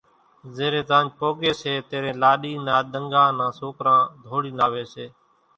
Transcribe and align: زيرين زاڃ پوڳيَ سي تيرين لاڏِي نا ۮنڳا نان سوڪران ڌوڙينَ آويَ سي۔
زيرين 0.55 0.85
زاڃ 0.89 1.05
پوڳيَ 1.17 1.51
سي 1.61 1.71
تيرين 1.89 2.15
لاڏِي 2.23 2.53
نا 2.65 2.75
ۮنڳا 2.91 3.23
نان 3.37 3.51
سوڪران 3.59 3.99
ڌوڙينَ 4.23 4.57
آويَ 4.65 4.83
سي۔ 4.93 5.05